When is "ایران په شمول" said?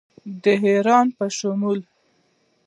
0.65-1.79